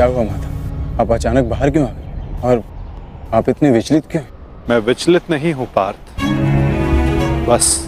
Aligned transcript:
क्या 0.00 0.08
हुआ 0.08 0.22
माता? 0.22 1.02
आप 1.02 1.10
अचानक 1.12 1.44
बाहर 1.44 1.70
क्यों 1.70 1.88
आ 1.88 1.92
गए? 1.92 2.40
और 2.44 2.64
आप 3.34 3.48
इतने 3.48 3.70
विचलित 3.70 4.06
क्यों? 4.10 4.22
मैं 4.70 4.78
विचलित 4.78 5.30
नहीं 5.30 5.52
हूँ 5.52 5.66
पार्थ। 5.66 6.22
बस 7.48 7.86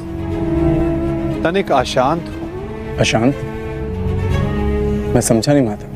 तनिक 1.45 1.73
अशांत 1.73 2.23
हूँ। 2.23 2.97
अशांत? 2.97 3.35
मैं 5.15 5.21
समझा 5.21 5.53
नहीं 5.53 5.67
माता। 5.67 5.87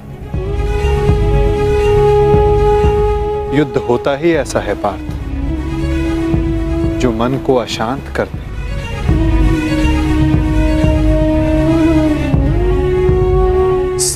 युद्ध 3.57 3.77
होता 3.77 4.17
ही 4.17 4.33
ऐसा 4.33 4.61
है 4.61 4.75
पार्थ। 4.75 5.13
जो 7.01 7.13
मन 7.13 7.39
को 7.47 7.55
अशांत 7.55 8.05
कर 8.17 8.25
दे 8.25 8.46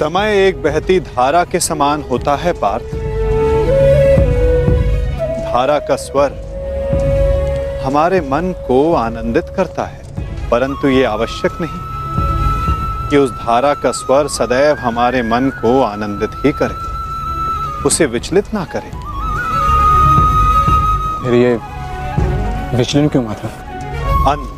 समय 0.00 0.46
एक 0.46 0.62
बहती 0.62 0.98
धारा 1.00 1.44
के 1.44 1.58
समान 1.60 2.02
होता 2.02 2.34
है 2.36 2.52
पार्थ। 2.52 2.84
धारा 5.44 5.78
का 5.78 5.96
स्वर 5.96 6.36
हमारे 7.84 8.20
मन 8.20 8.52
को 8.68 8.78
आनंदित 8.94 9.48
करता 9.56 9.84
है 9.84 10.48
परंतु 10.50 10.88
ये 10.88 11.04
आवश्यक 11.04 11.58
नहीं 11.60 13.08
कि 13.10 13.16
उस 13.16 13.30
धारा 13.30 13.74
का 13.74 13.90
स्वर 13.92 14.28
सदैव 14.28 14.76
हमारे 14.76 15.22
मन 15.22 15.50
को 15.56 15.82
आनंदित 15.82 16.30
ही 16.36 16.52
करे 16.52 17.84
उसे 17.86 18.06
विचलित 18.06 18.54
ना 18.54 18.64
करे। 18.64 18.90
फिर 21.24 21.34
ये 21.34 21.54
विचलन 22.76 23.08
क्यों 23.08 23.24
माता 23.24 23.48
अन्न। 24.32 24.48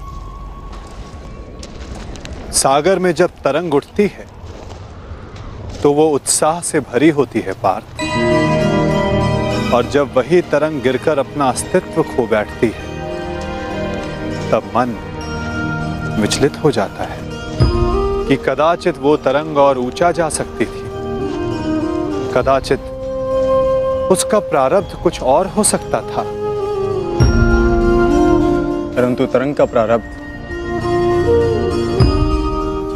सागर 2.52 2.98
में 2.98 3.14
जब 3.14 3.30
तरंग 3.44 3.74
उठती 3.74 4.02
है 4.02 4.31
तो 5.82 5.92
वो 5.92 6.08
उत्साह 6.08 6.60
से 6.60 6.80
भरी 6.80 7.08
होती 7.10 7.40
है 7.40 7.52
पार्थ। 7.52 8.00
और 9.74 9.86
जब 9.86 10.16
वही 10.16 10.40
तरंग 10.42 10.82
गिरकर 10.82 11.18
अपना 11.18 11.48
अस्तित्व 11.48 12.02
खो 12.02 12.26
बैठती 12.26 12.72
है, 12.74 12.90
तब 14.50 14.62
मन 14.76 14.94
विचलित 16.20 16.52
हो 16.64 16.70
जाता 16.70 17.04
है 17.04 17.18
कि 18.28 18.36
कदाचित 18.36 18.98
वो 18.98 19.16
तरंग 19.16 19.58
और 19.58 19.78
ऊँचा 19.78 20.12
जा 20.12 20.28
सकती 20.28 20.64
थी। 20.64 20.82
कदाचित 22.34 22.80
उसका 24.12 24.38
प्रारब्ध 24.38 24.96
कुछ 25.02 25.22
और 25.22 25.46
हो 25.46 25.62
सकता 25.64 26.00
था। 26.00 26.24
परंतु 28.96 29.26
तरंग 29.26 29.54
का 29.54 29.64
प्रारब्ध 29.64 30.10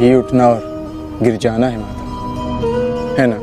ही 0.01 0.15
उठना 0.15 0.47
और 0.47 0.61
गिर 1.23 1.37
जाना 1.37 1.67
है 1.67 1.77
माता 1.77 1.96
है 3.17 3.27
ना? 3.27 3.37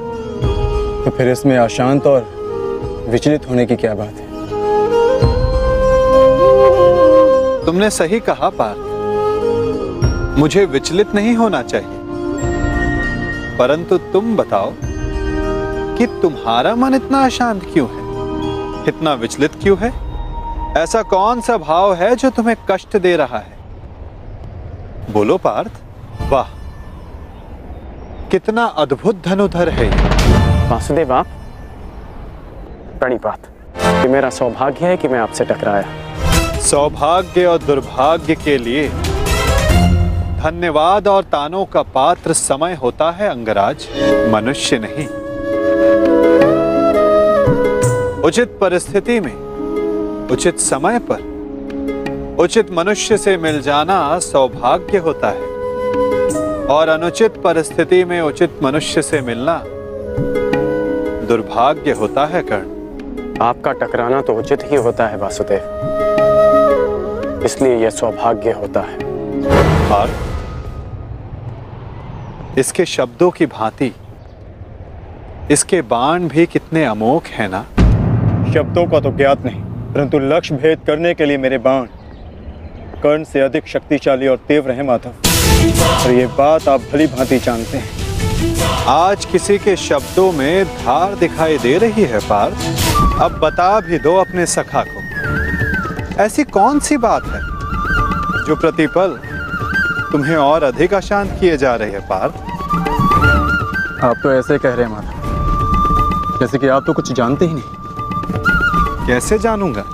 तो 1.04 1.10
फिर 1.10 1.28
इसमें 1.28 1.58
अशांत 1.58 2.06
और 2.06 2.20
विचलित 3.08 3.50
होने 3.50 3.66
की 3.66 3.76
क्या 3.76 3.94
बात 3.94 4.08
है? 4.08 4.34
तुमने 7.66 7.90
सही 7.90 8.20
कहा, 8.20 8.50
पार्थ। 8.50 8.94
मुझे 10.38 10.64
विचलित 10.64 11.14
नहीं 11.14 11.34
होना 11.34 11.62
चाहिए। 11.62 11.98
परंतु 13.58 13.98
तुम 13.98 14.36
बताओ 14.36 14.72
कि 15.96 16.06
तुम्हारा 16.06 16.74
मन 16.74 16.94
इतना 16.94 17.24
अशांत 17.24 17.62
क्यों 17.72 17.88
है? 17.88 18.04
इतना 18.88 19.14
विचलित 19.14 19.54
क्यों 19.62 19.78
है? 19.78 19.92
ऐसा 20.76 21.02
कौन 21.02 21.40
सा 21.40 21.56
भाव 21.56 21.94
है 21.94 22.16
जो 22.16 22.30
तुम्हें 22.30 22.56
कष्ट 22.70 22.96
दे 22.96 23.16
रहा 23.16 23.38
है? 23.38 23.58
बोलो, 25.12 25.36
पार्थ। 25.36 25.72
वाह! 26.32 26.63
कितना 28.34 28.64
अद्भुत 28.64 29.22
धनुधर 29.24 29.68
है। 29.68 29.88
वासुदेव 30.70 31.12
आप? 31.12 31.26
प्रणिपात 33.00 33.38
ये 33.86 34.08
मेरा 34.08 34.30
सौभाग्य 34.30 34.86
है 34.86 34.96
कि 34.96 35.08
मैं 35.08 35.18
आपसे 35.18 35.44
टकराया। 35.44 36.60
सौभाग्य 36.60 37.44
और 37.46 37.58
दुर्भाग्य 37.58 38.34
के 38.34 38.56
लिए 38.58 38.88
धन्यवाद 40.40 41.08
और 41.08 41.22
तानों 41.22 41.64
का 41.64 41.82
पात्र 41.82 42.32
समय 42.32 42.74
होता 42.74 43.10
है 43.10 43.28
अंगराज। 43.28 43.86
मनुष्य 44.32 44.78
नहीं। 44.78 45.06
उचित 48.22 48.58
परिस्थिति 48.60 49.20
में 49.20 49.34
उचित 50.30 50.58
समय 50.58 51.00
पर 51.10 52.36
उचित 52.38 52.72
मनुष्य 52.72 53.18
से 53.18 53.36
मिल 53.36 53.62
जाना 53.62 54.18
सौभाग्य 54.18 54.98
होता 54.98 55.28
है। 55.28 55.53
और 56.70 56.88
अनुचित 56.88 57.32
परिस्थिति 57.36 58.04
में 58.04 58.20
उचित 58.20 58.50
मनुष्य 58.62 59.02
से 59.02 59.20
मिलना 59.20 59.62
दुर्भाग्य 61.28 61.92
होता 61.92 62.24
है 62.26 62.42
कर्ण। 62.42 63.42
आपका 63.42 63.72
टकराना 63.72 64.20
तो 64.22 64.34
उचित 64.34 64.62
ही 64.70 64.76
होता 64.76 65.06
है 65.06 65.16
वासुदेव। 65.16 65.62
इसलिए 67.44 67.76
यह 67.76 67.90
सौभाग्य 67.90 68.52
होता 68.52 68.80
है। 68.80 68.96
और 69.90 70.10
इसके 72.58 72.84
शब्दों 72.86 73.30
की 73.30 73.46
भांति 73.46 73.92
इसके 75.50 75.82
बाण 75.82 76.28
भी 76.28 76.46
कितने 76.46 76.84
अमोघ 76.84 77.22
है 77.28 77.48
ना? 77.48 77.62
शब्दों 78.54 78.86
का 78.86 79.00
तो 79.00 79.10
ज्ञात 79.16 79.44
नहीं 79.44 79.60
परंतु 79.92 80.18
लक्ष्य 80.18 80.54
भेद 80.54 80.78
करने 80.86 81.14
के 81.14 81.24
लिए 81.24 81.38
मेरे 81.38 81.58
बाण 81.58 81.86
कर्ण 83.02 83.24
से 83.24 83.40
अधिक 83.40 83.66
शक्तिशाली 83.66 84.28
और 84.28 84.36
तीव्र 84.48 84.70
है 84.70 84.82
माधव। 84.82 85.10
और 85.64 86.10
ये 86.10 86.26
बात 86.26 86.68
आप 86.68 86.80
भली 86.92 87.06
भांति 87.06 87.38
जानते 87.38 87.78
हैं। 87.78 88.86
आज 88.88 89.24
किसी 89.24 89.58
के 89.58 89.76
शब्दों 89.76 90.32
में 90.32 90.64
धार 90.64 91.14
दिखाई 91.14 91.58
दे 91.58 91.76
रही 91.78 92.02
है 92.02 92.18
पार्थ। 92.18 93.20
अब 93.22 93.38
बता 93.38 93.80
भी 93.80 93.98
दो 93.98 94.14
अपने 94.16 94.46
सखा 94.46 94.82
को। 94.82 95.02
ऐसी 96.22 96.44
कौन 96.44 96.80
सी 96.80 96.96
बात 96.96 97.26
है 97.26 97.40
जो 98.46 98.56
प्रतिपल 98.56 99.18
तुम्हें 100.12 100.36
और 100.36 100.62
अधिक 100.62 100.94
अशांत 100.94 101.36
किए 101.40 101.56
जा 101.56 101.74
रहे 101.74 101.90
है 101.90 102.00
पार्थ? 102.00 102.34
आप 104.04 104.16
तो 104.22 104.32
ऐसे 104.32 104.58
कह 104.58 104.74
रहे 104.74 104.86
हैं 104.86 104.92
माधव 104.92 106.38
जैसे 106.40 106.58
कि 106.58 106.68
आप 106.68 106.84
तो 106.86 106.92
कुछ 106.92 107.12
जानते 107.12 107.46
ही 107.46 107.54
नहीं। 107.54 109.06
कैसे 109.06 109.38
जानूँगा? 109.38 109.84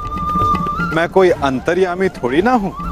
मैं 0.95 1.09
कोई 1.09 1.31
अंतर्यामी 1.31 2.09
थोड़ी 2.09 2.43
ना 2.43 2.53
हूँ। 2.53 2.90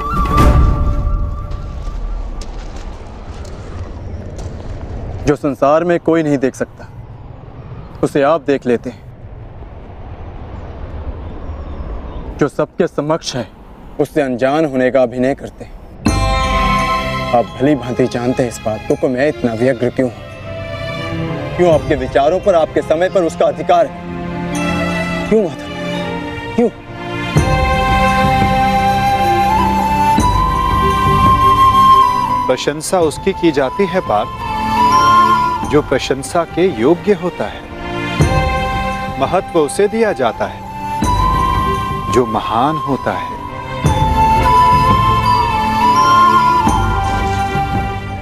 जो 5.29 5.37
संसार 5.37 5.85
में 5.85 6.01
कोई 6.01 6.23
नहीं 6.23 6.39
देख 6.39 6.55
सकता, 6.55 6.89
उसे 8.03 8.23
आप 8.23 8.41
देख 8.41 8.67
लेते 8.67 8.91
हैं। 8.91 9.03
जो 12.39 12.49
सबके 12.49 12.87
समक्ष 12.87 13.37
है, 13.37 13.49
उससे 14.01 14.23
अनजान 14.23 14.65
होने 14.65 14.91
का 14.91 15.03
अभिनय 15.03 15.35
करते 15.35 15.65
हैं। 15.65 15.73
आप 17.35 17.45
भली 17.45 17.75
भांति 17.75 18.07
जानते 18.07 18.43
हैं 18.43 18.51
इस 18.51 18.61
बात 18.67 18.81
को, 18.89 18.95
कि 18.95 19.09
मैं 19.09 19.29
इतना 19.29 19.55
व्यग्र 19.55 19.91
क्यों 19.91 20.11
हूँ? 20.11 21.57
क्यों 21.57 21.75
आपके 21.75 21.95
विचारों 21.95 22.41
पर, 22.41 22.55
आपके 22.55 22.83
समय 22.83 23.11
पर 23.11 23.23
उसका 23.23 23.47
अधिकार 23.47 23.87
है? 23.87 24.03
क्यों 25.29 25.45
माता 25.45 26.57
क्यों? 26.57 26.69
प्रशंसा 32.47 33.01
उसकी 33.01 33.33
की 33.33 33.53
जाती 33.53 33.87
है 33.87 34.01
पार्थ 34.01 34.48
जो 35.69 35.83
प्रशंसा 35.83 36.45
के 36.45 36.81
योग्य 36.81 37.13
होता 37.13 37.45
है। 37.45 37.61
महत्व 39.21 39.59
उसे 39.59 39.89
दिया 39.89 40.13
जाता 40.13 40.45
है, 40.45 40.61
जो 42.13 42.27
महान 42.27 42.77
होता 42.77 43.13
है। 43.13 43.39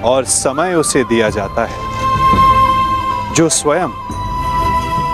और 0.02 0.24
समय 0.24 0.74
उसे 0.74 1.04
दिया 1.04 1.30
जाता 1.30 1.66
है, 1.66 1.78
जो 3.34 3.48
स्वयं 3.48 3.88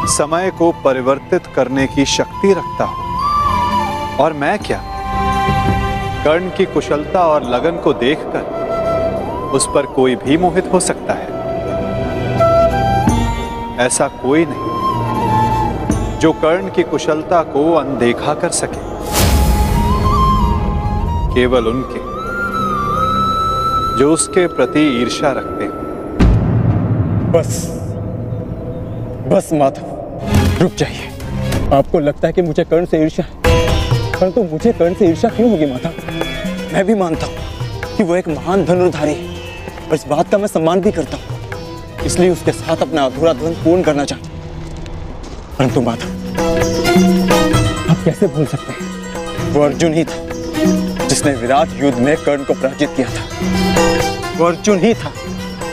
समय 0.06 0.50
को 0.50 0.72
परिवर्तित 0.72 1.46
करने 1.46 1.86
की 1.86 2.04
शक्ति 2.04 2.52
रखता 2.52 2.84
हो। 2.84 3.02
और 4.24 4.32
मैं 4.32 4.58
क्या? 4.58 4.82
कर्ण 6.24 6.48
की 6.48 6.64
कुशलता 6.64 7.20
और 7.20 7.42
लगन 7.42 7.76
को 7.82 7.92
देखकर 7.92 8.62
उस 9.54 9.68
पर 9.74 9.86
कोई 9.86 10.16
भी 10.16 10.36
मोहित 10.36 10.70
हो 10.72 10.80
सकता 10.80 11.12
है। 11.12 11.31
ऐसा 13.80 14.08
कोई 14.08 14.46
नहीं। 14.48 14.82
जो 16.18 16.32
कर्ण 16.32 16.70
की 16.70 16.82
कुशलता 16.82 17.42
को 17.42 17.72
अनदेखा 17.72 18.34
कर 18.34 18.48
सके। 18.48 18.92
केवल 21.34 21.66
उनके। 21.66 22.12
जो 23.98 24.12
उसके 24.12 24.46
प्रति 24.46 25.02
ईर्ष्या 25.02 25.32
रखते 25.32 25.64
हैं। 25.64 25.72
बस। 27.32 27.66
बस 29.28 29.50
माधव, 29.52 29.82
रुक 30.62 30.72
जाइए। 30.74 31.08
आपको 31.76 32.00
लगता 32.00 32.26
है 32.26 32.32
कि 32.32 32.42
मुझे 32.42 32.64
कर्ण 32.64 32.84
से 32.84 33.02
ईर्ष्या 33.02 33.26
है? 33.26 33.42
परंतु 34.20 34.42
तो 34.42 34.48
मुझे 34.52 34.72
कर्ण 34.72 34.94
से 34.94 35.06
ईर्ष्या 35.06 35.30
क्यों 35.30 35.50
होगी 35.50 35.66
माधव? 35.66 35.90
मैं 36.74 36.84
भी 36.84 36.94
मानता 36.94 37.26
हूँ 37.26 37.34
कि 37.96 38.02
वो 38.02 38.16
एक 38.16 38.28
महान 38.28 38.64
धनुर्धारी 38.64 39.14
है। 39.14 39.28
और 39.88 39.94
इस 39.94 40.06
बात 40.08 40.28
का 40.28 40.38
मैं 40.38 40.46
सम्मान 40.46 40.80
भी 40.80 40.92
करता 40.92 41.16
हूँ। 41.16 41.31
इसलिए 42.06 42.30
उसके 42.30 42.52
साथ 42.52 42.76
अपना 42.76 43.04
अधूरा 43.04 43.32
द्वंद 43.32 43.56
पूर्ण 43.64 43.82
करना 43.82 44.04
चाहता 44.04 45.56
परंतु 45.58 45.80
माधव 45.80 46.08
आप 47.90 48.04
कैसे 48.04 48.26
भूल 48.26 48.46
सकते 48.46 48.72
हैं? 48.72 49.52
वो 49.52 49.62
अर्जुन 49.62 49.94
ही 49.94 50.04
था, 50.04 51.06
जिसने 51.08 51.32
विराट 51.32 51.68
युद्ध 51.82 51.98
में 51.98 52.16
कर्ण 52.16 52.44
को 52.44 52.54
पराजित 52.54 52.90
किया 52.96 53.08
था। 53.08 53.24
वो 54.38 54.44
अर्जुन 54.44 54.78
ही 54.78 54.94
था, 54.94 55.12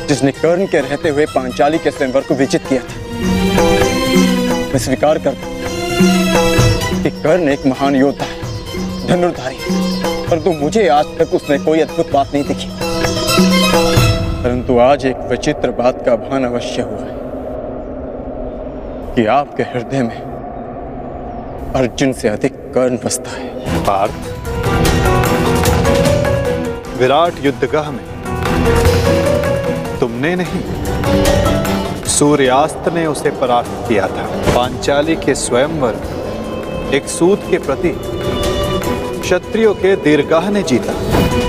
जिसने 0.07 0.31
कर्ण 0.31 0.65
के 0.65 0.79
रहते 0.79 1.09
हुए 1.09 1.25
पांचाली 1.25 1.77
के 1.77 1.91
स्वयंवर 1.91 2.21
को 2.21 2.35
विजित 2.35 2.67
किया 2.69 2.81
था। 2.81 2.97
मैं 4.67 4.79
स्वीकार 4.79 5.17
करता 5.17 7.01
कि 7.03 7.09
कर्ण 7.21 7.49
एक 7.49 7.65
महान 7.65 7.95
योद्धा 7.95 8.25
है, 8.25 9.07
धनुर्धारी। 9.07 9.57
परंतु 10.27 10.51
मुझे 10.51 10.87
आज 10.87 11.05
तक 11.19 11.33
उसने 11.33 11.57
कोई 11.59 11.79
अद्भुत 11.79 12.11
बात 12.11 12.33
नहीं 12.33 12.43
दिखी। 12.43 13.98
परंतु 14.43 14.77
आज 14.79 15.05
एक 15.05 15.17
विचित्र 15.29 15.71
बात 15.71 15.97
का 16.05 16.15
भान 16.15 16.43
अवश्य 16.45 16.81
हुआ 16.81 16.99
है 16.99 17.15
कि 19.15 19.25
आपके 19.25 19.63
हृदय 19.63 20.03
में 20.03 20.19
अर्जुन 21.75 22.13
से 22.13 22.27
अधिक 22.27 22.53
कर्ण 22.75 22.97
बसता 23.05 23.31
है। 23.31 23.83
पार्थ, 23.83 24.29
विराट 26.99 27.33
युद्धगाह 27.45 27.91
में 27.91 28.05
तुमने 29.99 30.35
नहीं, 30.35 30.61
सूर्यास्त 32.09 32.89
ने 32.93 33.05
उसे 33.05 33.31
परास्त 33.41 33.87
किया 33.87 34.07
था। 34.07 34.25
पांचाली 34.55 35.15
के 35.15 35.35
स्वयंवर 35.35 35.95
एक 36.93 37.07
सूत 37.09 37.41
के 37.51 37.57
प्रति 37.57 37.95
क्षत्रियो 39.19 39.73
के 39.73 39.95
दीर्घाह 39.95 40.49
ने 40.49 40.63
जीता 40.63 40.93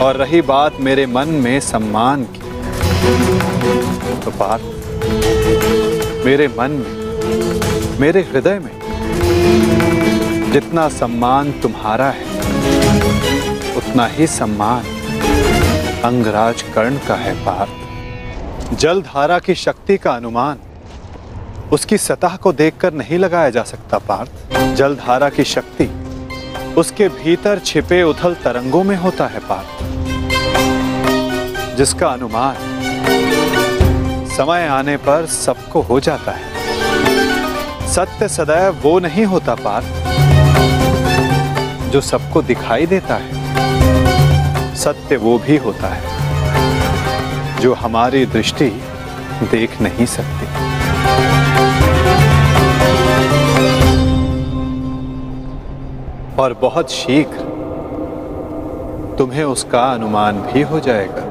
और 0.04 0.16
रही 0.16 0.42
बात 0.42 0.80
मेरे 0.80 1.06
मन 1.06 1.28
में 1.44 1.60
सम्मान 1.60 2.24
की। 2.24 2.39
तो 4.24 4.30
पार्थ 4.30 4.62
मेरे 6.26 6.48
मन 6.48 6.70
में, 6.70 8.00
मेरे 8.00 8.20
हृदय 8.20 8.58
में, 8.58 8.80
जितना 10.52 10.88
सम्मान 10.88 11.52
तुम्हारा 11.52 12.14
है, 12.16 12.24
उतना 13.74 14.06
ही 14.06 14.26
सम्मान 14.26 14.84
अंगराज 16.04 16.62
कर्ण 16.62 16.96
का 16.96 17.14
है, 17.14 17.34
पार्थ। 17.34 17.70
जलधारा 18.76 19.38
की 19.38 19.54
शक्ति 19.54 19.96
का 19.96 20.10
अनुमान, 20.10 20.58
उसकी 21.72 21.98
सतह 21.98 22.36
को 22.36 22.52
देखकर 22.52 22.94
नहीं 22.94 23.18
लगाया 23.18 23.50
जा 23.50 23.62
सकता, 23.62 23.98
पार्थ। 23.98 24.30
जलधारा 24.74 25.28
की 25.28 25.44
शक्ति, 25.44 25.90
उसके 26.76 27.08
भीतर 27.08 27.58
छिपे 27.58 28.02
उथल 28.02 28.34
तरंगों 28.34 28.84
में 28.84 28.96
होता 28.96 29.26
है, 29.26 29.38
पार्थ। 29.38 29.84
जिसका 31.76 32.08
अनुमान 32.08 32.56
समय 34.36 34.66
आने 34.66 34.96
पर 34.96 35.26
सबको 35.26 35.80
हो 35.80 36.00
जाता 36.00 36.32
है। 36.32 37.88
सत्य 37.88 38.28
सदैव 38.28 38.76
वो 38.82 38.98
नहीं 39.00 39.24
होता 39.24 39.54
पार्थ 39.54 39.98
जो 41.92 42.00
सबको 42.00 42.42
दिखाई 42.42 42.86
देता 42.86 43.14
है। 43.14 44.74
सत्य 44.76 45.16
वो 45.16 45.38
भी 45.38 45.56
होता 45.56 45.88
है, 45.88 46.02
जो 47.60 47.74
हमारी 47.74 48.26
दृष्टि 48.26 48.68
देख 49.42 49.80
नहीं 49.80 50.06
सकती। 50.06 50.46
और 56.38 56.54
बहुत 56.54 56.90
शीघ्र 56.90 57.48
तुम्हें 59.18 59.44
उसका 59.44 59.82
अनुमान 59.92 60.40
भी 60.42 60.62
हो 60.62 60.80
जाएगा। 60.80 61.29